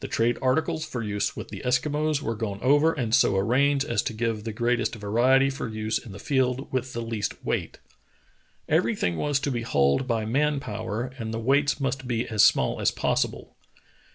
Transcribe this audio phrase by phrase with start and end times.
[0.00, 4.02] The trade articles for use with the Eskimos were gone over and so arranged as
[4.02, 7.78] to give the greatest vari ety for use in the field with the least weight.
[8.68, 12.44] Every thing was to be hauled by man power and the weights must be as
[12.44, 13.56] small as possible.